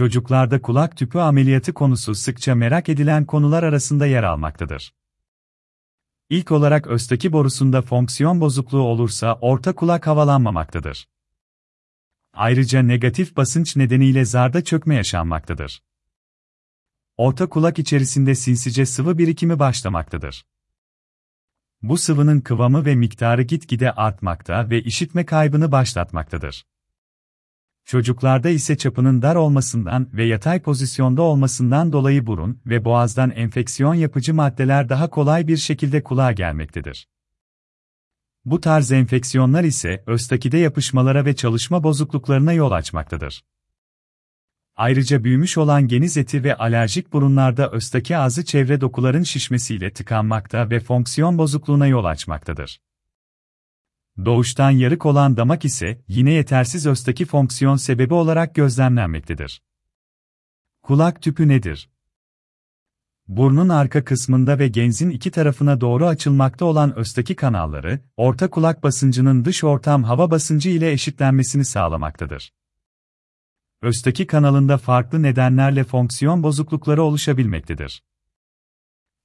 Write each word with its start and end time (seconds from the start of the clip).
Çocuklarda 0.00 0.62
kulak 0.62 0.96
tüpü 0.96 1.18
ameliyatı 1.18 1.74
konusu 1.74 2.14
sıkça 2.14 2.54
merak 2.54 2.88
edilen 2.88 3.24
konular 3.24 3.62
arasında 3.62 4.06
yer 4.06 4.22
almaktadır. 4.22 4.94
İlk 6.30 6.52
olarak 6.52 6.86
östaki 6.86 7.32
borusunda 7.32 7.82
fonksiyon 7.82 8.40
bozukluğu 8.40 8.82
olursa 8.82 9.38
orta 9.40 9.74
kulak 9.74 10.06
havalanmamaktadır. 10.06 11.08
Ayrıca 12.32 12.82
negatif 12.82 13.36
basınç 13.36 13.76
nedeniyle 13.76 14.24
zarda 14.24 14.64
çökme 14.64 14.94
yaşanmaktadır. 14.94 15.82
Orta 17.16 17.48
kulak 17.48 17.78
içerisinde 17.78 18.34
sinsice 18.34 18.86
sıvı 18.86 19.18
birikimi 19.18 19.58
başlamaktadır. 19.58 20.46
Bu 21.82 21.98
sıvının 21.98 22.40
kıvamı 22.40 22.84
ve 22.84 22.94
miktarı 22.94 23.42
gitgide 23.42 23.92
artmakta 23.92 24.70
ve 24.70 24.82
işitme 24.82 25.26
kaybını 25.26 25.72
başlatmaktadır. 25.72 26.64
Çocuklarda 27.90 28.50
ise 28.50 28.76
çapının 28.76 29.22
dar 29.22 29.36
olmasından 29.36 30.08
ve 30.12 30.24
yatay 30.24 30.62
pozisyonda 30.62 31.22
olmasından 31.22 31.92
dolayı 31.92 32.26
burun 32.26 32.60
ve 32.66 32.84
boğazdan 32.84 33.30
enfeksiyon 33.30 33.94
yapıcı 33.94 34.34
maddeler 34.34 34.88
daha 34.88 35.10
kolay 35.10 35.48
bir 35.48 35.56
şekilde 35.56 36.02
kulağa 36.02 36.32
gelmektedir. 36.32 37.08
Bu 38.44 38.60
tarz 38.60 38.92
enfeksiyonlar 38.92 39.64
ise 39.64 40.04
östakide 40.06 40.58
yapışmalara 40.58 41.24
ve 41.24 41.36
çalışma 41.36 41.84
bozukluklarına 41.84 42.52
yol 42.52 42.70
açmaktadır. 42.70 43.44
Ayrıca 44.76 45.24
büyümüş 45.24 45.58
olan 45.58 45.88
geniz 45.88 46.16
eti 46.16 46.44
ve 46.44 46.56
alerjik 46.56 47.12
burunlarda 47.12 47.70
östaki 47.70 48.16
ağzı 48.16 48.44
çevre 48.44 48.80
dokuların 48.80 49.22
şişmesiyle 49.22 49.92
tıkanmakta 49.92 50.70
ve 50.70 50.80
fonksiyon 50.80 51.38
bozukluğuna 51.38 51.86
yol 51.86 52.04
açmaktadır. 52.04 52.80
Doğuştan 54.24 54.70
yarık 54.70 55.06
olan 55.06 55.36
damak 55.36 55.64
ise 55.64 56.00
yine 56.08 56.32
yetersiz 56.32 56.86
östaki 56.86 57.24
fonksiyon 57.24 57.76
sebebi 57.76 58.14
olarak 58.14 58.54
gözlemlenmektedir. 58.54 59.62
Kulak 60.82 61.22
tüpü 61.22 61.48
nedir? 61.48 61.90
Burnun 63.28 63.68
arka 63.68 64.04
kısmında 64.04 64.58
ve 64.58 64.68
genzin 64.68 65.10
iki 65.10 65.30
tarafına 65.30 65.80
doğru 65.80 66.06
açılmakta 66.06 66.64
olan 66.64 66.98
östaki 66.98 67.36
kanalları, 67.36 68.00
orta 68.16 68.50
kulak 68.50 68.82
basıncının 68.82 69.44
dış 69.44 69.64
ortam 69.64 70.04
hava 70.04 70.30
basıncı 70.30 70.70
ile 70.70 70.92
eşitlenmesini 70.92 71.64
sağlamaktadır. 71.64 72.52
Östaki 73.82 74.26
kanalında 74.26 74.78
farklı 74.78 75.22
nedenlerle 75.22 75.84
fonksiyon 75.84 76.42
bozuklukları 76.42 77.02
oluşabilmektedir. 77.02 78.02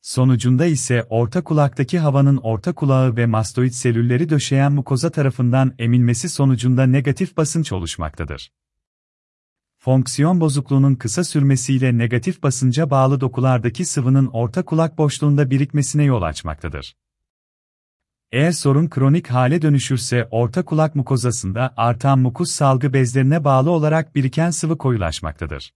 Sonucunda 0.05 0.65
ise 0.65 1.05
orta 1.09 1.43
kulaktaki 1.43 1.99
havanın 1.99 2.37
orta 2.37 2.73
kulağı 2.75 3.15
ve 3.15 3.25
mastoid 3.25 3.71
selülleri 3.71 4.29
döşeyen 4.29 4.71
mukoza 4.73 5.09
tarafından 5.09 5.73
emilmesi 5.79 6.29
sonucunda 6.29 6.85
negatif 6.85 7.37
basınç 7.37 7.71
oluşmaktadır. 7.71 8.51
Fonksiyon 9.77 10.41
bozukluğunun 10.41 10.95
kısa 10.95 11.23
sürmesiyle 11.23 11.97
negatif 11.97 12.43
basınca 12.43 12.89
bağlı 12.89 13.21
dokulardaki 13.21 13.85
sıvının 13.85 14.27
orta 14.27 14.65
kulak 14.65 14.97
boşluğunda 14.97 15.49
birikmesine 15.49 16.03
yol 16.03 16.21
açmaktadır. 16.21 16.95
Eğer 18.31 18.51
sorun 18.51 18.87
kronik 18.87 19.27
hale 19.27 19.61
dönüşürse 19.61 20.27
orta 20.31 20.65
kulak 20.65 20.95
mukozasında 20.95 21.73
artan 21.77 22.19
mukus 22.19 22.51
salgı 22.51 22.93
bezlerine 22.93 23.43
bağlı 23.43 23.69
olarak 23.71 24.15
biriken 24.15 24.49
sıvı 24.49 24.77
koyulaşmaktadır. 24.77 25.71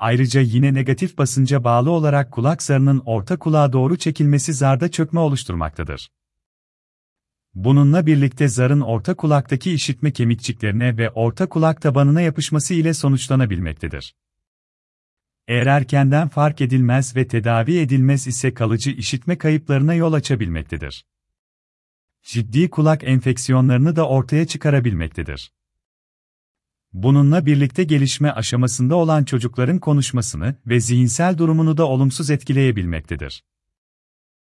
Ayrıca 0.00 0.40
yine 0.40 0.74
negatif 0.74 1.18
basınca 1.18 1.64
bağlı 1.64 1.90
olarak 1.90 2.32
kulak 2.32 2.62
zarının 2.62 3.02
orta 3.06 3.38
kulağa 3.38 3.72
doğru 3.72 3.96
çekilmesi 3.96 4.52
zarda 4.54 4.90
çökme 4.90 5.20
oluşturmaktadır. 5.20 6.10
Bununla 7.54 8.06
birlikte 8.06 8.48
zarın 8.48 8.80
orta 8.80 9.14
kulaktaki 9.14 9.72
işitme 9.72 10.12
kemikçiklerine 10.12 10.96
ve 10.96 11.10
orta 11.10 11.48
kulak 11.48 11.82
tabanına 11.82 12.20
yapışması 12.20 12.74
ile 12.74 12.94
sonuçlanabilmektedir. 12.94 14.14
Eğer 15.48 15.66
erkenden 15.66 16.28
fark 16.28 16.60
edilmez 16.60 17.16
ve 17.16 17.28
tedavi 17.28 17.78
edilmez 17.78 18.26
ise 18.26 18.54
kalıcı 18.54 18.90
işitme 18.90 19.38
kayıplarına 19.38 19.94
yol 19.94 20.12
açabilmektedir. 20.12 21.04
Ciddi 22.22 22.70
kulak 22.70 23.04
enfeksiyonlarını 23.04 23.96
da 23.96 24.08
ortaya 24.08 24.46
çıkarabilmektedir. 24.46 25.52
Bununla 26.92 27.46
birlikte 27.46 27.84
gelişme 27.84 28.30
aşamasında 28.30 28.96
olan 28.96 29.24
çocukların 29.24 29.78
konuşmasını 29.78 30.54
ve 30.66 30.80
zihinsel 30.80 31.38
durumunu 31.38 31.76
da 31.76 31.86
olumsuz 31.86 32.30
etkileyebilmektedir. 32.30 33.42